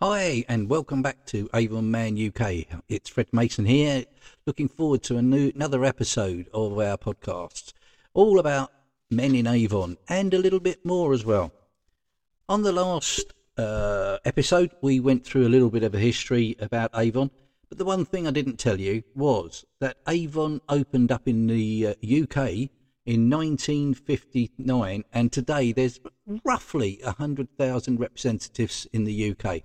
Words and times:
Hi, 0.00 0.44
and 0.48 0.70
welcome 0.70 1.02
back 1.02 1.26
to 1.26 1.50
Avon 1.52 1.90
Man 1.90 2.16
UK. 2.16 2.66
It's 2.88 3.10
Fred 3.10 3.26
Mason 3.32 3.64
here, 3.64 4.04
looking 4.46 4.68
forward 4.68 5.02
to 5.02 5.16
a 5.16 5.22
new, 5.22 5.50
another 5.52 5.84
episode 5.84 6.48
of 6.54 6.78
our 6.78 6.96
podcast, 6.96 7.72
all 8.14 8.38
about 8.38 8.70
men 9.10 9.34
in 9.34 9.48
Avon 9.48 9.96
and 10.08 10.32
a 10.32 10.38
little 10.38 10.60
bit 10.60 10.86
more 10.86 11.12
as 11.12 11.24
well. 11.24 11.50
On 12.48 12.62
the 12.62 12.70
last 12.70 13.34
uh, 13.56 14.18
episode, 14.24 14.70
we 14.82 15.00
went 15.00 15.26
through 15.26 15.48
a 15.48 15.50
little 15.50 15.68
bit 15.68 15.82
of 15.82 15.96
a 15.96 15.98
history 15.98 16.54
about 16.60 16.92
Avon, 16.94 17.32
but 17.68 17.78
the 17.78 17.84
one 17.84 18.04
thing 18.04 18.28
I 18.28 18.30
didn't 18.30 18.60
tell 18.60 18.78
you 18.78 19.02
was 19.16 19.64
that 19.80 19.96
Avon 20.06 20.60
opened 20.68 21.10
up 21.10 21.26
in 21.26 21.48
the 21.48 21.88
uh, 21.88 21.90
UK 21.90 22.70
in 23.04 23.28
1959, 23.28 25.02
and 25.12 25.32
today 25.32 25.72
there's 25.72 25.98
roughly 26.44 27.00
100,000 27.02 27.98
representatives 27.98 28.86
in 28.92 29.02
the 29.02 29.34
UK. 29.34 29.64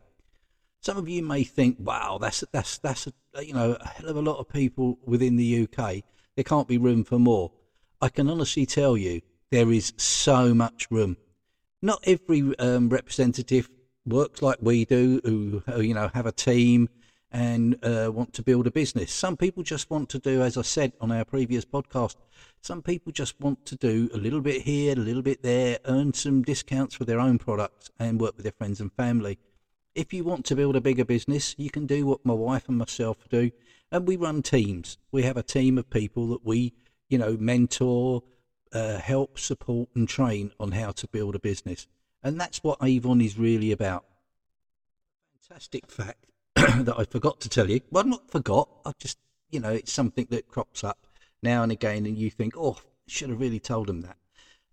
Some 0.84 0.98
of 0.98 1.08
you 1.08 1.24
may 1.24 1.46
think, 1.46 1.78
"Wow, 1.80 2.18
that's 2.20 2.44
that's 2.52 2.78
that's 2.80 3.08
a, 3.08 3.46
you 3.46 3.54
know 3.54 3.78
a 3.80 3.88
hell 3.88 4.10
of 4.10 4.18
a 4.18 4.22
lot 4.22 4.40
of 4.40 4.50
people 4.50 5.00
within 5.06 5.38
the 5.38 5.64
UK. 5.64 6.04
There 6.36 6.44
can't 6.44 6.68
be 6.68 6.78
room 6.78 7.06
for 7.06 7.18
more." 7.18 7.54
I 8.02 8.10
can 8.10 8.30
honestly 8.30 8.66
tell 8.66 8.98
you, 8.98 9.22
there 9.50 9.72
is 9.72 9.94
so 9.96 10.54
much 10.54 10.92
room. 10.92 11.16
Not 11.82 12.04
every 12.06 12.54
um, 12.60 12.90
representative 12.90 13.70
works 14.06 14.42
like 14.42 14.58
we 14.60 14.84
do, 14.84 15.22
who, 15.24 15.64
who 15.66 15.80
you 15.80 15.94
know 15.94 16.10
have 16.14 16.26
a 16.26 16.34
team 16.34 16.90
and 17.32 17.78
uh, 17.82 18.12
want 18.14 18.34
to 18.34 18.44
build 18.44 18.68
a 18.68 18.72
business. 18.72 19.10
Some 19.14 19.38
people 19.38 19.64
just 19.64 19.90
want 19.90 20.10
to 20.10 20.20
do, 20.20 20.42
as 20.42 20.58
I 20.58 20.64
said 20.64 20.92
on 21.00 21.14
our 21.14 21.24
previous 21.24 21.64
podcast, 21.64 22.18
some 22.60 22.82
people 22.82 23.14
just 23.14 23.40
want 23.40 23.66
to 23.68 23.78
do 23.78 24.10
a 24.14 24.18
little 24.18 24.42
bit 24.42 24.64
here, 24.64 24.92
a 24.98 25.02
little 25.02 25.22
bit 25.22 25.44
there, 25.44 25.80
earn 25.86 26.14
some 26.14 26.42
discounts 26.42 26.94
for 26.94 27.06
their 27.06 27.22
own 27.22 27.38
products, 27.38 27.90
and 28.00 28.20
work 28.20 28.36
with 28.36 28.44
their 28.44 28.52
friends 28.52 28.82
and 28.82 28.92
family 28.92 29.40
if 29.96 30.14
you 30.14 30.24
want 30.24 30.46
to 30.46 30.56
build 30.56 30.76
a 30.76 30.82
bigger 30.82 31.06
business, 31.06 31.56
you 31.58 31.70
can 31.70 31.86
do 31.86 32.06
what 32.06 32.26
my 32.26 32.34
wife 32.34 32.68
and 32.68 32.78
myself 32.78 33.18
do, 33.30 33.52
and 33.92 34.08
we 34.08 34.16
run 34.16 34.42
teams. 34.42 34.98
We 35.12 35.24
have 35.24 35.38
a 35.38 35.44
team 35.44 35.78
of 35.78 35.90
people 35.90 36.28
that 36.30 36.46
we, 36.46 36.74
you 37.10 37.18
know, 37.18 37.38
mentor, 37.40 38.24
uh, 38.72 38.98
help, 38.98 39.38
support, 39.38 39.90
and 39.96 40.10
train 40.10 40.52
on 40.60 40.72
how 40.72 40.92
to 40.92 41.08
build 41.08 41.36
a 41.36 41.40
business, 41.40 41.88
and 42.24 42.40
that's 42.40 42.64
what 42.64 42.80
Avon 42.82 43.22
is 43.22 43.38
really 43.38 43.72
about. 43.72 44.06
Fantastic 45.42 45.90
fact 45.92 46.26
that 46.56 46.96
I 46.98 47.06
forgot 47.06 47.40
to 47.42 47.50
tell 47.50 47.70
you. 47.70 47.82
Well, 47.92 48.06
not 48.06 48.32
forgot. 48.32 48.70
I 48.86 48.94
just, 48.98 49.20
you 49.52 49.60
know, 49.60 49.72
it's 49.72 49.94
something 49.94 50.28
that 50.32 50.48
crops 50.48 50.84
up 50.84 51.06
now 51.44 51.62
and 51.62 51.72
again, 51.72 52.06
and 52.06 52.18
you 52.18 52.32
think, 52.32 52.56
oh, 52.58 52.78
should 53.08 53.30
have 53.30 53.40
really 53.40 53.60
told 53.60 53.88
them 53.88 54.02
that. 54.02 54.18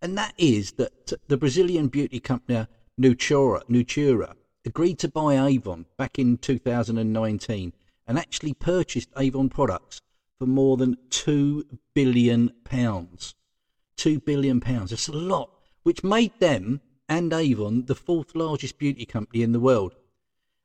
And 0.01 0.17
that 0.17 0.33
is 0.39 0.73
that 0.73 1.13
the 1.29 1.37
Brazilian 1.37 1.89
beauty 1.89 2.21
company 2.21 2.67
Natura, 2.97 3.63
Natura 3.69 4.35
agreed 4.65 4.99
to 4.99 5.09
buy 5.09 5.47
Avon 5.47 5.87
back 5.97 6.19
in 6.19 6.37
2019 6.39 7.73
and 8.07 8.19
actually 8.19 8.55
purchased 8.55 9.09
Avon 9.17 9.49
products 9.49 10.01
for 10.39 10.47
more 10.47 10.77
than 10.77 10.97
two 11.11 11.65
billion 11.95 12.51
pounds. 12.65 13.35
Two 13.97 14.19
billion 14.19 14.61
pounds. 14.61 14.91
That's 14.91 15.09
a 15.09 15.13
lot, 15.13 15.51
which 15.83 16.03
made 16.03 16.33
them 16.41 16.81
and 17.09 17.33
Avon 17.33 17.87
the 17.87 17.95
fourth 17.95 18.35
largest 18.35 18.79
beauty 18.79 19.05
company 19.05 19.43
in 19.43 19.53
the 19.53 19.61
world. 19.61 19.95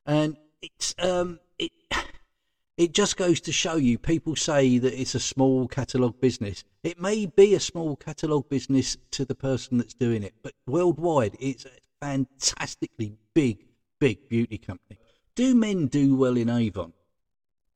And 0.05 0.37
it's 0.61 0.95
um 0.99 1.39
it 1.59 1.71
it 2.77 2.93
just 2.93 3.17
goes 3.17 3.39
to 3.41 3.51
show 3.51 3.75
you 3.75 3.97
people 3.97 4.35
say 4.35 4.77
that 4.77 4.99
it's 4.99 5.15
a 5.15 5.19
small 5.19 5.67
catalogue 5.67 6.19
business. 6.19 6.63
It 6.83 7.01
may 7.01 7.25
be 7.25 7.55
a 7.55 7.59
small 7.59 7.95
catalogue 7.95 8.49
business 8.49 8.97
to 9.11 9.25
the 9.25 9.35
person 9.35 9.77
that's 9.77 9.93
doing 9.93 10.23
it, 10.23 10.35
but 10.43 10.53
worldwide 10.67 11.35
it's 11.39 11.65
a 11.65 11.71
fantastically 11.99 13.17
big 13.33 13.65
big 14.05 14.29
beauty 14.29 14.59
company. 14.59 14.99
Do 15.33 15.55
men 15.55 15.87
do 15.87 16.15
well 16.15 16.37
in 16.37 16.47
Avon? 16.47 16.93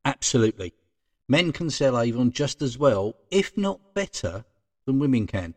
Absolutely. 0.05 0.75
Men 1.27 1.51
can 1.51 1.71
sell 1.71 1.99
Avon 1.99 2.31
just 2.31 2.61
as 2.61 2.77
well, 2.77 3.15
if 3.31 3.57
not 3.57 3.95
better, 3.95 4.45
than 4.85 4.99
women 4.99 5.25
can. 5.25 5.55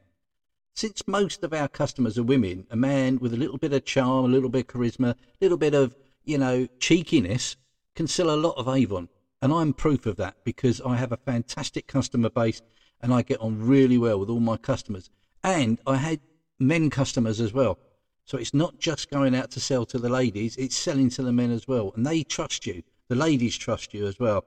Since 0.72 1.06
most 1.06 1.44
of 1.44 1.53
our 1.53 1.69
customers 1.69 2.16
are 2.16 2.22
women, 2.22 2.66
a 2.71 2.77
man 2.77 3.19
with 3.19 3.34
a 3.34 3.37
little 3.37 3.59
bit 3.59 3.75
of 3.75 3.84
charm, 3.84 4.25
a 4.25 4.28
little 4.28 4.49
bit 4.49 4.66
of 4.66 4.69
charisma, 4.69 5.11
a 5.11 5.16
little 5.43 5.59
bit 5.59 5.75
of, 5.75 5.94
you 6.25 6.38
know, 6.38 6.66
cheekiness 6.81 7.56
can 7.94 8.06
sell 8.06 8.31
a 8.31 8.43
lot 8.47 8.56
of 8.56 8.66
Avon. 8.66 9.11
And 9.43 9.53
I'm 9.53 9.75
proof 9.75 10.06
of 10.06 10.16
that 10.16 10.37
because 10.43 10.81
I 10.81 10.97
have 10.97 11.12
a 11.12 11.19
fantastic 11.19 11.87
customer 11.87 12.31
base 12.31 12.62
and 13.03 13.12
I 13.12 13.21
get 13.21 13.43
on 13.43 13.66
really 13.66 13.99
well 13.99 14.19
with 14.19 14.31
all 14.31 14.41
my 14.41 14.56
customers. 14.56 15.11
And 15.44 15.78
I 15.87 15.97
had 15.97 16.21
men 16.59 16.88
customers 16.88 17.43
as 17.43 17.53
well. 17.53 17.78
So 18.25 18.38
it's 18.38 18.55
not 18.55 18.78
just 18.78 19.10
going 19.10 19.34
out 19.34 19.50
to 19.53 19.60
sell 19.60 19.84
to 19.87 19.99
the 19.99 20.09
ladies, 20.09 20.56
it's 20.56 20.77
selling 20.77 21.10
to 21.10 21.22
the 21.22 21.33
men 21.33 21.50
as 21.50 21.66
well. 21.66 21.93
And 21.97 22.06
they 22.06 22.22
trust 22.22 22.66
you. 22.66 22.83
The 23.09 23.16
ladies 23.16 23.56
trust 23.56 23.93
you 23.93 24.06
as 24.06 24.19
well. 24.19 24.44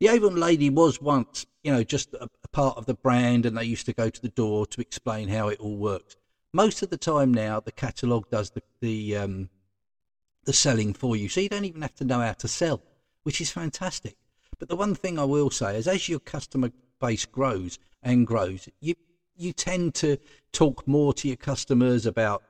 The 0.00 0.08
Avon 0.08 0.36
lady 0.36 0.68
was 0.68 1.00
once, 1.00 1.46
you 1.62 1.72
know, 1.72 1.82
just 1.82 2.12
a, 2.14 2.28
a 2.44 2.48
part 2.48 2.76
of 2.76 2.86
the 2.86 2.94
brand 2.94 3.46
and 3.46 3.56
they 3.56 3.64
used 3.64 3.86
to 3.86 3.92
go 3.92 4.10
to 4.10 4.22
the 4.22 4.28
door 4.28 4.66
to 4.66 4.80
explain 4.80 5.28
how 5.28 5.48
it 5.48 5.60
all 5.60 5.76
works. 5.76 6.16
Most 6.52 6.82
of 6.82 6.90
the 6.90 6.96
time 6.96 7.32
now, 7.32 7.60
the 7.60 7.72
catalogue 7.72 8.30
does 8.30 8.50
the, 8.50 8.62
the, 8.80 9.16
um, 9.16 9.50
the 10.44 10.52
selling 10.52 10.92
for 10.92 11.16
you. 11.16 11.28
So 11.28 11.40
you 11.40 11.48
don't 11.48 11.64
even 11.64 11.82
have 11.82 11.94
to 11.96 12.04
know 12.04 12.20
how 12.20 12.32
to 12.32 12.48
sell, 12.48 12.82
which 13.22 13.40
is 13.40 13.50
fantastic. 13.50 14.16
But 14.58 14.68
the 14.68 14.76
one 14.76 14.94
thing 14.94 15.18
I 15.18 15.24
will 15.24 15.50
say 15.50 15.76
is 15.76 15.86
as 15.86 16.08
your 16.08 16.20
customer 16.20 16.70
base 17.00 17.26
grows 17.26 17.78
and 18.02 18.26
grows, 18.26 18.68
you, 18.80 18.94
you 19.36 19.52
tend 19.52 19.94
to 19.96 20.18
talk 20.52 20.86
more 20.86 21.12
to 21.14 21.28
your 21.28 21.36
customers 21.36 22.06
about 22.06 22.42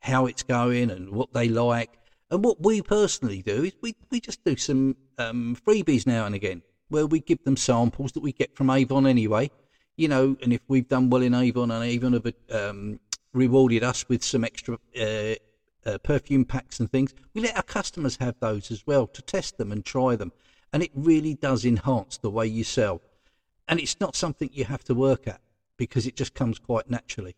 how 0.00 0.26
it's 0.26 0.42
going 0.42 0.90
and 0.90 1.10
what 1.10 1.32
they 1.32 1.48
like. 1.48 1.90
And 2.30 2.44
what 2.44 2.62
we 2.62 2.82
personally 2.82 3.42
do 3.42 3.64
is 3.64 3.72
we, 3.80 3.94
we 4.10 4.20
just 4.20 4.44
do 4.44 4.56
some 4.56 4.96
um, 5.18 5.56
freebies 5.66 6.06
now 6.06 6.26
and 6.26 6.34
again 6.34 6.62
where 6.88 7.06
we 7.06 7.20
give 7.20 7.42
them 7.44 7.56
samples 7.56 8.12
that 8.12 8.22
we 8.22 8.32
get 8.32 8.54
from 8.54 8.70
Avon 8.70 9.06
anyway. 9.06 9.50
You 9.96 10.08
know, 10.08 10.36
and 10.42 10.52
if 10.52 10.60
we've 10.68 10.88
done 10.88 11.08
well 11.10 11.22
in 11.22 11.34
Avon 11.34 11.70
and 11.70 11.84
Avon 11.84 12.12
have 12.14 12.32
um, 12.52 13.00
rewarded 13.32 13.82
us 13.82 14.08
with 14.08 14.24
some 14.24 14.44
extra 14.44 14.78
uh, 15.00 15.34
uh, 15.86 15.98
perfume 15.98 16.44
packs 16.44 16.80
and 16.80 16.90
things, 16.90 17.14
we 17.32 17.42
let 17.42 17.56
our 17.56 17.62
customers 17.62 18.16
have 18.16 18.34
those 18.40 18.70
as 18.70 18.86
well 18.86 19.06
to 19.06 19.22
test 19.22 19.56
them 19.56 19.72
and 19.72 19.84
try 19.84 20.16
them. 20.16 20.32
And 20.72 20.82
it 20.82 20.90
really 20.94 21.34
does 21.34 21.64
enhance 21.64 22.18
the 22.18 22.30
way 22.30 22.46
you 22.46 22.64
sell. 22.64 23.00
And 23.68 23.80
it's 23.80 24.00
not 24.00 24.16
something 24.16 24.50
you 24.52 24.64
have 24.64 24.84
to 24.84 24.94
work 24.94 25.28
at 25.28 25.40
because 25.76 26.06
it 26.06 26.16
just 26.16 26.34
comes 26.34 26.58
quite 26.58 26.90
naturally. 26.90 27.36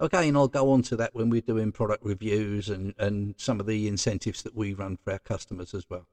Again, 0.00 0.36
I'll 0.36 0.48
go 0.48 0.70
on 0.70 0.82
to 0.82 0.96
that 0.96 1.14
when 1.14 1.28
we're 1.28 1.40
doing 1.40 1.72
product 1.72 2.04
reviews 2.04 2.68
and, 2.68 2.94
and 2.98 3.34
some 3.36 3.58
of 3.58 3.66
the 3.66 3.88
incentives 3.88 4.42
that 4.42 4.54
we 4.54 4.72
run 4.72 4.96
for 4.96 5.12
our 5.12 5.18
customers 5.18 5.74
as 5.74 5.90
well. 5.90 6.06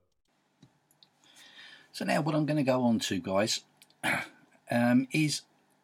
So 1.91 2.03
now 2.03 2.21
what 2.21 2.35
I'm 2.35 2.45
going 2.45 2.57
to 2.57 2.63
go 2.63 2.81
on 2.83 2.99
to, 2.99 3.19
guys, 3.19 3.61
um, 4.71 5.07
is 5.11 5.41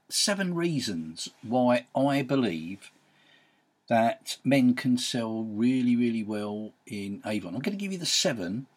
seven 0.09 0.53
reasons 0.53 1.29
why 1.41 1.85
I 1.95 2.21
believe 2.21 2.91
that 3.87 4.37
men 4.43 4.73
can 4.73 4.97
sell 4.97 5.43
really, 5.43 5.95
really 5.95 6.23
well 6.23 6.71
in 6.87 7.21
Avon. 7.25 7.55
I'm 7.55 7.61
going 7.61 7.77
to 7.77 7.81
give 7.81 7.91
you 7.91 7.97
the 7.97 8.05
seven, 8.05 8.67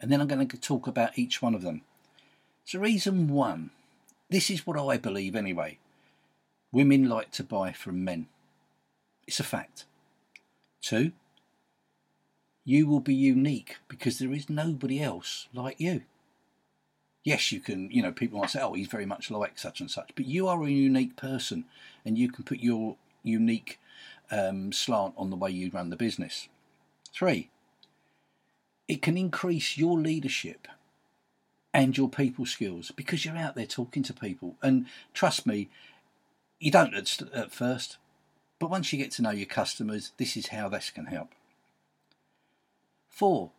and 0.00 0.10
then 0.10 0.20
I'm 0.20 0.26
going 0.26 0.46
to 0.46 0.56
talk 0.60 0.86
about 0.86 1.18
each 1.18 1.40
one 1.40 1.54
of 1.54 1.62
them. 1.62 1.82
So 2.64 2.78
reason 2.78 3.28
one, 3.28 3.70
this 4.28 4.50
is 4.50 4.66
what 4.66 4.78
I 4.78 4.96
believe 4.96 5.34
anyway. 5.34 5.78
Women 6.72 7.08
like 7.08 7.30
to 7.32 7.44
buy 7.44 7.72
from 7.72 8.04
men. 8.04 8.26
It's 9.26 9.40
a 9.40 9.44
fact. 9.44 9.84
Two, 10.80 11.12
you 12.64 12.86
will 12.86 13.00
be 13.00 13.14
unique 13.14 13.76
because 13.88 14.18
there 14.18 14.32
is 14.32 14.48
nobody 14.48 15.02
else 15.02 15.48
like 15.52 15.80
you. 15.80 16.02
Yes, 17.22 17.52
you 17.52 17.60
can, 17.60 17.90
you 17.90 18.02
know, 18.02 18.12
people 18.12 18.40
might 18.40 18.50
say, 18.50 18.60
oh, 18.60 18.72
he's 18.72 18.88
very 18.88 19.04
much 19.04 19.30
like 19.30 19.58
such 19.58 19.80
and 19.80 19.90
such, 19.90 20.12
but 20.14 20.26
you 20.26 20.48
are 20.48 20.62
a 20.62 20.70
unique 20.70 21.16
person 21.16 21.64
and 22.04 22.16
you 22.16 22.30
can 22.30 22.44
put 22.44 22.60
your 22.60 22.96
unique 23.22 23.78
um, 24.30 24.72
slant 24.72 25.14
on 25.16 25.30
the 25.30 25.36
way 25.36 25.50
you 25.50 25.70
run 25.70 25.90
the 25.90 25.96
business. 25.96 26.48
Three, 27.12 27.50
it 28.88 29.02
can 29.02 29.18
increase 29.18 29.76
your 29.76 29.98
leadership 29.98 30.66
and 31.74 31.96
your 31.96 32.08
people 32.08 32.46
skills 32.46 32.90
because 32.90 33.24
you're 33.24 33.36
out 33.36 33.54
there 33.54 33.66
talking 33.66 34.02
to 34.04 34.14
people. 34.14 34.56
And 34.62 34.86
trust 35.12 35.46
me, 35.46 35.68
you 36.60 36.70
don't 36.70 36.94
at, 36.94 37.52
first, 37.52 37.96
but 38.58 38.70
once 38.70 38.92
you 38.92 38.98
get 38.98 39.10
to 39.12 39.22
know 39.22 39.30
your 39.30 39.46
customers, 39.46 40.12
this 40.18 40.36
is 40.36 40.48
how 40.48 40.68
this 40.68 40.90
can 40.90 41.06
help. 41.06 41.30
Four, 43.08 43.50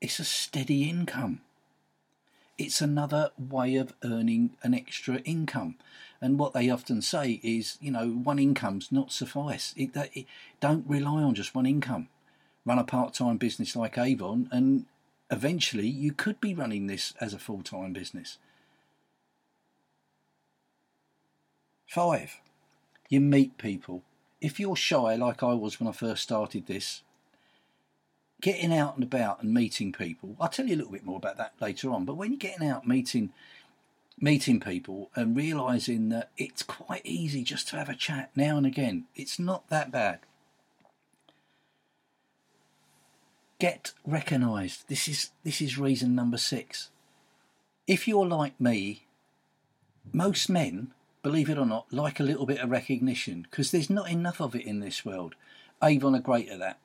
it's 0.00 0.20
a 0.20 0.24
steady 0.24 0.88
income. 0.88 1.40
It's 2.56 2.80
another 2.80 3.30
way 3.36 3.74
of 3.74 3.94
earning 4.04 4.50
an 4.62 4.74
extra 4.74 5.16
income. 5.18 5.74
And 6.20 6.38
what 6.38 6.54
they 6.54 6.70
often 6.70 7.02
say 7.02 7.40
is, 7.42 7.76
you 7.80 7.90
know, 7.90 8.08
one 8.08 8.38
income's 8.38 8.92
not 8.92 9.10
suffice. 9.10 9.74
It, 9.76 9.90
it, 10.14 10.26
don't 10.60 10.88
rely 10.88 11.22
on 11.22 11.34
just 11.34 11.54
one 11.54 11.66
income. 11.66 12.08
Run 12.64 12.78
a 12.78 12.84
part-time 12.84 13.36
business 13.36 13.74
like 13.74 13.98
Avon, 13.98 14.48
and 14.52 14.86
eventually 15.30 15.88
you 15.88 16.12
could 16.12 16.40
be 16.40 16.54
running 16.54 16.86
this 16.86 17.12
as 17.20 17.34
a 17.34 17.38
full-time 17.38 17.92
business. 17.92 18.38
Five, 21.86 22.40
you 23.14 23.20
meet 23.20 23.56
people. 23.56 24.02
If 24.40 24.60
you're 24.60 24.76
shy, 24.76 25.14
like 25.14 25.42
I 25.42 25.54
was 25.54 25.80
when 25.80 25.88
I 25.88 25.92
first 25.92 26.22
started 26.22 26.66
this, 26.66 27.02
getting 28.40 28.74
out 28.74 28.96
and 28.96 29.04
about 29.04 29.42
and 29.42 29.54
meeting 29.54 29.92
people. 29.92 30.36
I'll 30.38 30.48
tell 30.48 30.66
you 30.66 30.74
a 30.74 30.76
little 30.76 30.92
bit 30.92 31.04
more 31.04 31.16
about 31.16 31.38
that 31.38 31.54
later 31.60 31.90
on. 31.90 32.04
But 32.04 32.16
when 32.16 32.32
you're 32.32 32.38
getting 32.38 32.68
out 32.68 32.86
meeting 32.86 33.32
meeting 34.20 34.60
people 34.60 35.10
and 35.16 35.36
realizing 35.36 36.08
that 36.08 36.30
it's 36.36 36.62
quite 36.62 37.04
easy 37.04 37.42
just 37.42 37.68
to 37.68 37.76
have 37.76 37.88
a 37.88 37.96
chat 37.96 38.30
now 38.36 38.56
and 38.56 38.66
again, 38.66 39.04
it's 39.16 39.38
not 39.38 39.68
that 39.70 39.90
bad. 39.90 40.20
Get 43.58 43.92
recognized. 44.04 44.88
This 44.88 45.08
is 45.08 45.30
this 45.44 45.62
is 45.62 45.78
reason 45.78 46.14
number 46.14 46.36
6. 46.36 46.90
If 47.86 48.08
you're 48.08 48.26
like 48.26 48.60
me, 48.60 49.06
most 50.12 50.50
men, 50.50 50.92
believe 51.24 51.48
it 51.48 51.58
or 51.58 51.64
not, 51.64 51.86
like 51.90 52.20
a 52.20 52.22
little 52.22 52.44
bit 52.44 52.60
of 52.60 52.70
recognition 52.70 53.46
because 53.50 53.70
there's 53.70 53.88
not 53.88 54.10
enough 54.10 54.40
of 54.40 54.54
it 54.54 54.66
in 54.66 54.80
this 54.80 55.06
world. 55.06 55.34
Avon 55.82 56.14
are 56.14 56.20
great 56.20 56.50
at 56.50 56.58
that. 56.60 56.78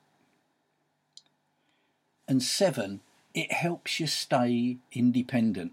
And 2.26 2.42
seven, 2.42 3.00
it 3.34 3.52
helps 3.52 4.00
you 4.00 4.06
stay 4.06 4.78
independent. 4.92 5.72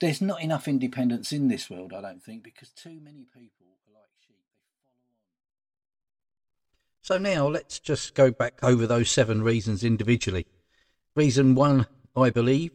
There's 0.00 0.22
not 0.22 0.42
enough 0.42 0.66
independence 0.66 1.32
in 1.32 1.48
this 1.48 1.68
world, 1.68 1.92
I 1.92 2.00
don't 2.00 2.22
think, 2.22 2.42
because 2.42 2.70
too 2.70 2.98
many 3.04 3.26
people 3.32 3.66
are 3.66 3.94
like 3.94 4.10
sheep. 4.26 4.36
So 7.02 7.18
now 7.18 7.46
let's 7.46 7.78
just 7.78 8.14
go 8.14 8.30
back 8.30 8.58
over 8.62 8.86
those 8.86 9.10
seven 9.10 9.42
reasons 9.42 9.84
individually. 9.84 10.46
Reason 11.14 11.54
one, 11.54 11.86
I 12.16 12.30
believe, 12.30 12.72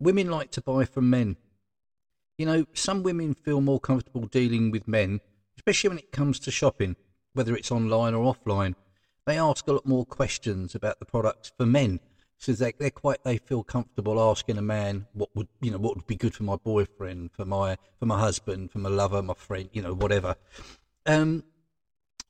women 0.00 0.30
like 0.30 0.50
to 0.52 0.60
buy 0.60 0.84
from 0.84 1.10
men. 1.10 1.36
You 2.42 2.46
know, 2.46 2.64
some 2.74 3.04
women 3.04 3.34
feel 3.34 3.60
more 3.60 3.78
comfortable 3.78 4.26
dealing 4.26 4.72
with 4.72 4.88
men, 4.88 5.20
especially 5.56 5.90
when 5.90 5.98
it 5.98 6.10
comes 6.10 6.40
to 6.40 6.50
shopping, 6.50 6.96
whether 7.34 7.54
it's 7.54 7.70
online 7.70 8.14
or 8.14 8.34
offline 8.34 8.74
they 9.26 9.38
ask 9.38 9.68
a 9.68 9.72
lot 9.72 9.86
more 9.86 10.04
questions 10.04 10.74
about 10.74 10.98
the 10.98 11.04
products 11.04 11.52
for 11.56 11.64
men. 11.64 12.00
So 12.38 12.50
they, 12.50 12.72
they're 12.76 12.90
quite, 12.90 13.22
they 13.22 13.38
feel 13.38 13.62
comfortable 13.62 14.20
asking 14.20 14.58
a 14.58 14.62
man 14.62 15.06
what 15.12 15.28
would, 15.36 15.46
you 15.60 15.70
know, 15.70 15.78
what 15.78 15.94
would 15.94 16.08
be 16.08 16.16
good 16.16 16.34
for 16.34 16.42
my 16.42 16.56
boyfriend, 16.56 17.30
for 17.32 17.44
my, 17.44 17.76
for 18.00 18.06
my 18.06 18.18
husband, 18.18 18.72
for 18.72 18.78
my 18.78 18.88
lover, 18.88 19.22
my 19.22 19.34
friend, 19.34 19.68
you 19.72 19.80
know, 19.80 19.94
whatever. 19.94 20.34
Um, 21.06 21.44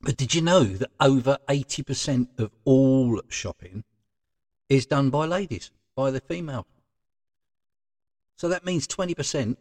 but 0.01 0.15
did 0.15 0.35
you 0.35 0.43
know 0.43 0.63
that 0.63 0.91
over 0.99 1.39
80% 1.49 2.39
of 2.39 2.51
all 2.65 3.19
shopping 3.29 3.83
is 4.69 4.85
done 4.85 5.09
by 5.09 5.25
ladies, 5.25 5.71
by 5.95 6.11
the 6.11 6.21
female? 6.21 6.67
So 8.35 8.47
that 8.49 8.63
means 8.63 8.87
20% 8.87 9.57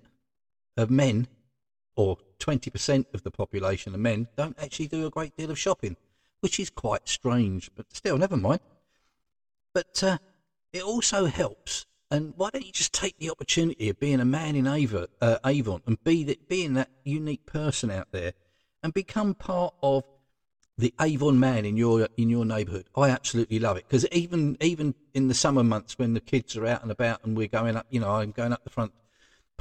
of 0.77 0.91
men, 0.91 1.29
or 1.97 2.17
20% 2.39 3.07
of 3.15 3.23
the 3.23 3.31
population 3.31 3.95
of 3.95 4.01
men, 4.01 4.29
don't 4.37 4.59
actually 4.59 4.89
do 4.89 5.07
a 5.07 5.11
great 5.11 5.37
deal 5.37 5.51
of 5.51 5.59
shopping 5.59 5.97
which 6.43 6.59
is 6.59 6.69
quite 6.69 7.09
strange, 7.09 7.71
but 7.75 7.87
still, 7.95 8.19
never 8.19 8.37
mind. 8.37 8.61
But 9.73 10.03
uh, 10.03 10.19
it 10.73 10.83
also 10.83 11.27
helps. 11.27 11.87
And 12.11 12.35
why 12.37 12.51
don't 12.53 12.67
you 12.67 12.73
just 12.73 12.93
take 12.93 13.17
the 13.19 13.31
opportunity 13.31 13.89
of 13.89 13.99
being 13.99 14.21
a 14.21 14.25
man 14.25 14.55
in 14.57 14.67
Avon, 14.67 15.07
uh, 15.21 15.39
Avon 15.47 15.81
and 15.87 16.03
be 16.05 16.25
that, 16.25 16.49
being 16.49 16.75
that 16.75 16.91
unique 17.05 17.47
person 17.47 17.91
out 17.91 18.09
there 18.11 18.35
and 18.83 18.93
become 18.93 19.35
part 19.35 19.73
of 19.83 20.05
the 20.77 20.93
Avon 21.01 21.39
man 21.39 21.65
in 21.65 21.77
your 21.77 22.09
in 22.17 22.29
your 22.29 22.45
neighbourhood. 22.45 22.89
I 22.97 23.09
absolutely 23.11 23.61
love 23.61 23.77
it 23.77 23.85
because 23.89 24.07
even 24.11 24.57
even 24.61 24.95
in 25.15 25.29
the 25.29 25.35
summer 25.35 25.63
months 25.63 25.99
when 25.99 26.13
the 26.13 26.21
kids 26.21 26.57
are 26.57 26.67
out 26.67 26.83
and 26.83 26.91
about 26.91 27.25
and 27.25 27.37
we're 27.37 27.47
going 27.47 27.77
up, 27.77 27.87
you 27.89 28.01
know, 28.01 28.11
I'm 28.11 28.33
going 28.33 28.53
up 28.53 28.65
the 28.65 28.71
front 28.71 28.93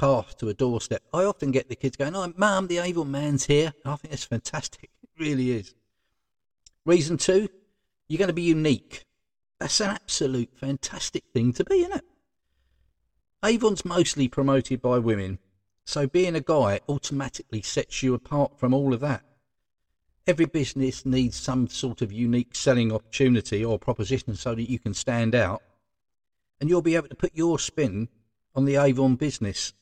path 0.02 0.36
to 0.36 0.48
a 0.48 0.54
doorstep. 0.54 1.00
I 1.14 1.22
often 1.22 1.52
get 1.52 1.68
the 1.68 1.76
kids 1.76 1.96
going, 1.96 2.16
"Oh, 2.16 2.32
Mum, 2.36 2.66
the 2.66 2.78
Avon 2.78 3.12
man's 3.12 3.46
here." 3.46 3.72
I 3.84 3.94
think 3.94 4.12
it's 4.12 4.24
fantastic. 4.24 4.90
It 5.02 5.20
really 5.20 5.52
is. 5.52 5.74
Reason 6.86 7.18
two, 7.18 7.48
you're 8.08 8.18
going 8.18 8.28
to 8.28 8.34
be 8.34 8.42
unique. 8.42 9.04
That's 9.60 9.78
an 9.80 9.90
absolute 9.90 10.50
fantastic 10.56 11.24
thing 11.32 11.52
to 11.52 11.64
be, 11.64 11.82
isn't 11.82 11.98
it? 11.98 12.04
Avon's 13.44 13.84
mostly 13.84 14.26
promoted 14.26 14.80
by 14.80 14.98
women, 14.98 15.38
so 15.84 16.08
being 16.08 16.34
a 16.34 16.40
guy 16.40 16.80
automatically 16.88 17.62
sets 17.62 18.02
you 18.02 18.14
apart 18.14 18.58
from 18.58 18.74
all 18.74 18.94
of 18.94 19.00
that. 19.00 19.22
Every 20.26 20.46
business 20.46 21.06
needs 21.06 21.36
some 21.36 21.68
sort 21.68 22.00
of 22.02 22.10
unique 22.10 22.56
selling 22.56 22.90
opportunity 22.90 23.64
or 23.64 23.78
proposition 23.78 24.34
so 24.34 24.54
that 24.54 24.70
you 24.70 24.78
can 24.80 24.94
stand 24.94 25.34
out, 25.34 25.62
and 26.58 26.68
you'll 26.68 26.82
be 26.82 26.96
able 26.96 27.08
to 27.08 27.14
put 27.14 27.36
your 27.36 27.58
spin 27.60 28.08
on 28.54 28.64
the 28.64 28.76
Avon 28.76 29.14
business 29.14 29.74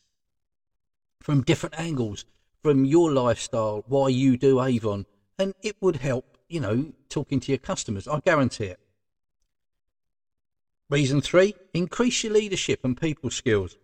from 1.21 1.43
different 1.43 1.79
angles, 1.79 2.25
from 2.63 2.85
your 2.85 3.13
lifestyle, 3.13 3.85
why 3.87 4.09
you 4.09 4.37
do 4.37 4.63
Avon, 4.63 5.07
and 5.39 5.55
it 5.63 5.77
would 5.81 5.97
help 5.97 6.31
you 6.51 6.61
know, 6.61 6.93
talking 7.09 7.41
to 7.41 7.53
your 7.53 7.59
customers. 7.59 8.07
I 8.09 8.21
guarantee 8.21 8.65
it. 8.65 8.81
Reason 10.91 11.21
three, 11.21 11.55
increase 11.73 12.25
your 12.25 12.33
leadership 12.33 12.81
and 12.85 13.01
people 13.01 13.31
skills. 13.31 13.79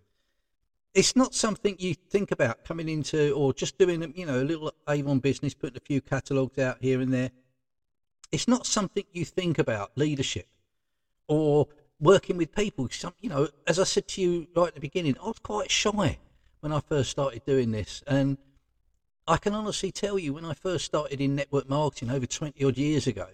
It's 0.93 1.15
not 1.15 1.35
something 1.35 1.77
you 1.79 1.95
think 1.95 2.33
about 2.33 2.65
coming 2.65 2.89
into 2.89 3.33
or 3.35 3.55
just 3.55 3.79
doing, 3.79 4.13
you 4.17 4.27
know, 4.27 4.43
a 4.43 4.45
little 4.45 4.73
Avon 4.89 5.21
business, 5.21 5.55
putting 5.55 5.77
a 5.77 5.81
few 5.81 6.01
catalogues 6.01 6.59
out 6.59 6.79
here 6.81 7.01
and 7.01 7.15
there. 7.15 7.31
It's 8.33 8.49
not 8.49 8.67
something 8.67 9.05
you 9.13 9.25
think 9.25 9.59
about, 9.59 9.93
leadership 9.95 10.49
or 11.29 11.69
working 12.01 12.37
with 12.37 12.53
people. 12.53 12.89
Some, 12.91 13.15
you 13.21 13.29
know, 13.29 13.49
as 13.69 13.79
I 13.79 13.85
said 13.85 14.09
to 14.09 14.21
you 14.21 14.49
right 14.57 14.69
at 14.69 14.75
the 14.75 14.81
beginning, 14.81 15.17
I 15.23 15.29
was 15.29 15.39
quite 15.39 15.71
shy 15.71 16.19
when 16.61 16.73
I 16.73 16.81
first 16.81 17.11
started 17.11 17.45
doing 17.45 17.71
this. 17.71 18.03
And 18.07 18.39
I 19.27 19.37
can 19.37 19.55
honestly 19.55 19.91
tell 19.91 20.19
you, 20.19 20.35
when 20.35 20.45
I 20.45 20.55
first 20.55 20.85
started 20.85 21.21
in 21.21 21.35
network 21.35 21.69
marketing 21.69 22.11
over 22.11 22.27
20 22.27 22.65
odd 22.65 22.77
years 22.77 23.07
ago, 23.07 23.29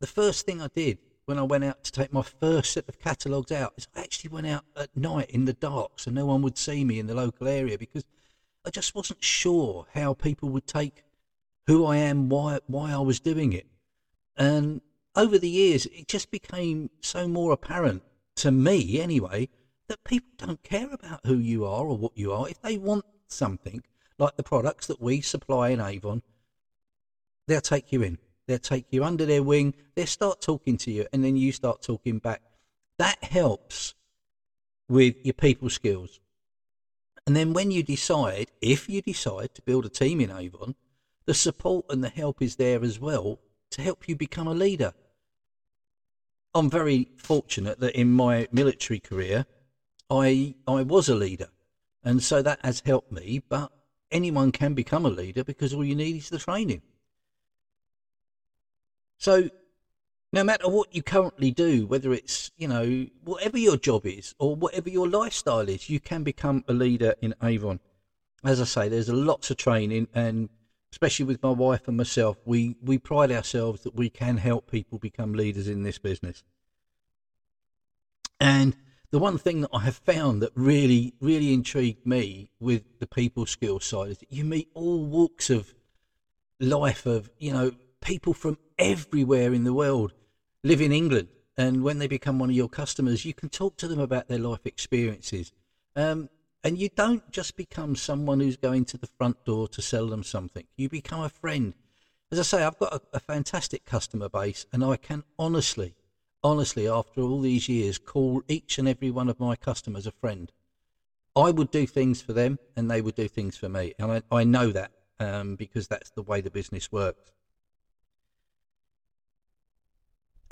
the 0.00 0.06
first 0.06 0.46
thing 0.46 0.60
I 0.60 0.68
did 0.74 0.98
when 1.26 1.38
I 1.38 1.42
went 1.42 1.64
out 1.64 1.84
to 1.84 1.92
take 1.92 2.12
my 2.12 2.22
first 2.22 2.72
set 2.72 2.88
of 2.88 2.98
catalogues 2.98 3.52
out 3.52 3.74
is 3.76 3.86
I 3.94 4.00
actually 4.00 4.30
went 4.30 4.46
out 4.46 4.64
at 4.76 4.96
night 4.96 5.30
in 5.30 5.44
the 5.44 5.52
dark 5.52 5.92
so 6.00 6.10
no 6.10 6.26
one 6.26 6.42
would 6.42 6.58
see 6.58 6.84
me 6.84 6.98
in 6.98 7.06
the 7.06 7.14
local 7.14 7.46
area 7.46 7.78
because 7.78 8.04
I 8.66 8.70
just 8.70 8.94
wasn't 8.94 9.22
sure 9.22 9.86
how 9.94 10.14
people 10.14 10.48
would 10.50 10.66
take 10.66 11.04
who 11.66 11.84
I 11.84 11.96
am, 11.98 12.28
why 12.28 12.58
why 12.66 12.92
I 12.92 12.98
was 12.98 13.20
doing 13.20 13.52
it. 13.52 13.66
And 14.36 14.80
over 15.14 15.38
the 15.38 15.48
years, 15.48 15.86
it 15.86 16.08
just 16.08 16.30
became 16.30 16.90
so 17.00 17.28
more 17.28 17.52
apparent 17.52 18.02
to 18.36 18.50
me, 18.50 19.00
anyway, 19.00 19.48
that 19.92 20.04
people 20.04 20.30
don't 20.38 20.62
care 20.62 20.88
about 20.90 21.20
who 21.26 21.36
you 21.36 21.66
are 21.66 21.84
or 21.84 21.98
what 21.98 22.16
you 22.16 22.32
are. 22.32 22.48
If 22.48 22.62
they 22.62 22.78
want 22.78 23.04
something, 23.28 23.82
like 24.18 24.36
the 24.38 24.42
products 24.42 24.86
that 24.86 25.02
we 25.02 25.20
supply 25.20 25.68
in 25.68 25.82
Avon, 25.82 26.22
they'll 27.46 27.60
take 27.60 27.92
you 27.92 28.02
in. 28.02 28.16
They'll 28.46 28.58
take 28.58 28.86
you 28.88 29.04
under 29.04 29.26
their 29.26 29.42
wing. 29.42 29.74
They'll 29.94 30.06
start 30.06 30.40
talking 30.40 30.78
to 30.78 30.90
you, 30.90 31.06
and 31.12 31.22
then 31.22 31.36
you 31.36 31.52
start 31.52 31.82
talking 31.82 32.20
back. 32.20 32.40
That 32.96 33.22
helps 33.22 33.94
with 34.88 35.16
your 35.24 35.34
people 35.34 35.68
skills. 35.68 36.20
And 37.26 37.36
then 37.36 37.52
when 37.52 37.70
you 37.70 37.82
decide, 37.82 38.50
if 38.62 38.88
you 38.88 39.02
decide 39.02 39.54
to 39.54 39.62
build 39.62 39.84
a 39.84 39.90
team 39.90 40.22
in 40.22 40.30
Avon, 40.30 40.74
the 41.26 41.34
support 41.34 41.84
and 41.90 42.02
the 42.02 42.08
help 42.08 42.40
is 42.40 42.56
there 42.56 42.82
as 42.82 42.98
well 42.98 43.40
to 43.72 43.82
help 43.82 44.08
you 44.08 44.16
become 44.16 44.48
a 44.48 44.54
leader. 44.54 44.94
I'm 46.54 46.70
very 46.70 47.08
fortunate 47.18 47.78
that 47.80 47.94
in 47.94 48.10
my 48.10 48.48
military 48.52 48.98
career, 48.98 49.44
I 50.12 50.54
I 50.68 50.82
was 50.82 51.08
a 51.08 51.14
leader, 51.14 51.48
and 52.04 52.22
so 52.22 52.42
that 52.42 52.60
has 52.62 52.82
helped 52.84 53.10
me. 53.10 53.42
But 53.48 53.72
anyone 54.10 54.52
can 54.52 54.74
become 54.74 55.06
a 55.06 55.10
leader 55.10 55.42
because 55.42 55.72
all 55.72 55.84
you 55.84 55.94
need 55.94 56.16
is 56.16 56.28
the 56.28 56.38
training. 56.38 56.82
So, 59.16 59.48
no 60.32 60.44
matter 60.44 60.68
what 60.68 60.94
you 60.94 61.02
currently 61.02 61.50
do, 61.50 61.86
whether 61.86 62.12
it's, 62.12 62.50
you 62.58 62.68
know, 62.68 63.06
whatever 63.24 63.56
your 63.56 63.76
job 63.76 64.04
is 64.04 64.34
or 64.38 64.54
whatever 64.54 64.90
your 64.90 65.08
lifestyle 65.08 65.68
is, 65.68 65.88
you 65.88 66.00
can 66.00 66.24
become 66.24 66.64
a 66.68 66.72
leader 66.72 67.14
in 67.22 67.34
Avon. 67.42 67.80
As 68.44 68.60
I 68.60 68.64
say, 68.64 68.88
there's 68.88 69.08
lots 69.08 69.50
of 69.50 69.56
training, 69.56 70.08
and 70.14 70.48
especially 70.90 71.24
with 71.24 71.42
my 71.42 71.50
wife 71.50 71.86
and 71.86 71.96
myself, 71.96 72.36
we, 72.44 72.76
we 72.82 72.98
pride 72.98 73.30
ourselves 73.30 73.82
that 73.82 73.94
we 73.94 74.10
can 74.10 74.36
help 74.36 74.70
people 74.70 74.98
become 74.98 75.32
leaders 75.32 75.68
in 75.68 75.84
this 75.84 75.98
business. 75.98 76.42
And 78.40 78.74
the 79.12 79.18
one 79.18 79.36
thing 79.36 79.60
that 79.60 79.70
I 79.74 79.80
have 79.80 79.96
found 79.96 80.40
that 80.40 80.52
really, 80.54 81.12
really 81.20 81.52
intrigued 81.52 82.06
me 82.06 82.50
with 82.58 82.82
the 82.98 83.06
people 83.06 83.44
skills 83.44 83.84
side 83.84 84.10
is 84.10 84.18
that 84.18 84.32
you 84.32 84.42
meet 84.42 84.70
all 84.72 85.04
walks 85.04 85.50
of 85.50 85.74
life 86.58 87.04
of, 87.04 87.30
you 87.38 87.52
know, 87.52 87.72
people 88.00 88.32
from 88.32 88.56
everywhere 88.78 89.52
in 89.52 89.64
the 89.64 89.74
world 89.74 90.14
live 90.64 90.80
in 90.80 90.92
England. 90.92 91.28
And 91.58 91.82
when 91.82 91.98
they 91.98 92.06
become 92.06 92.38
one 92.38 92.48
of 92.48 92.56
your 92.56 92.70
customers, 92.70 93.26
you 93.26 93.34
can 93.34 93.50
talk 93.50 93.76
to 93.76 93.86
them 93.86 94.00
about 94.00 94.28
their 94.28 94.38
life 94.38 94.64
experiences. 94.64 95.52
Um, 95.94 96.30
and 96.64 96.78
you 96.78 96.88
don't 96.88 97.30
just 97.30 97.54
become 97.54 97.94
someone 97.96 98.40
who's 98.40 98.56
going 98.56 98.86
to 98.86 98.96
the 98.96 99.08
front 99.18 99.44
door 99.44 99.68
to 99.68 99.82
sell 99.82 100.06
them 100.06 100.22
something. 100.22 100.64
You 100.76 100.88
become 100.88 101.20
a 101.20 101.28
friend. 101.28 101.74
As 102.30 102.38
I 102.38 102.42
say, 102.42 102.64
I've 102.64 102.78
got 102.78 102.94
a, 102.94 103.02
a 103.12 103.20
fantastic 103.20 103.84
customer 103.84 104.30
base, 104.30 104.64
and 104.72 104.82
I 104.82 104.96
can 104.96 105.24
honestly 105.38 105.96
honestly, 106.42 106.88
after 106.88 107.20
all 107.20 107.40
these 107.40 107.68
years, 107.68 107.98
call 107.98 108.42
each 108.48 108.78
and 108.78 108.88
every 108.88 109.10
one 109.10 109.28
of 109.28 109.40
my 109.40 109.56
customers 109.56 110.06
a 110.06 110.12
friend. 110.12 110.52
I 111.34 111.50
would 111.50 111.70
do 111.70 111.86
things 111.86 112.20
for 112.20 112.32
them 112.32 112.58
and 112.76 112.90
they 112.90 113.00
would 113.00 113.14
do 113.14 113.28
things 113.28 113.56
for 113.56 113.68
me. 113.68 113.94
And 113.98 114.12
I, 114.12 114.22
I 114.30 114.44
know 114.44 114.70
that 114.70 114.92
um, 115.18 115.56
because 115.56 115.88
that's 115.88 116.10
the 116.10 116.22
way 116.22 116.40
the 116.40 116.50
business 116.50 116.92
works. 116.92 117.32